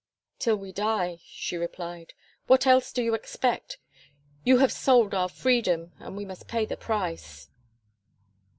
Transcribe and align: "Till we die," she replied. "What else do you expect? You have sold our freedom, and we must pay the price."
"Till 0.39 0.55
we 0.55 0.71
die," 0.71 1.19
she 1.25 1.57
replied. 1.57 2.15
"What 2.47 2.65
else 2.65 2.91
do 2.91 3.03
you 3.03 3.13
expect? 3.13 3.77
You 4.43 4.57
have 4.57 4.71
sold 4.71 5.13
our 5.13 5.29
freedom, 5.29 5.91
and 5.99 6.17
we 6.17 6.25
must 6.25 6.47
pay 6.47 6.65
the 6.65 6.75
price." 6.75 7.49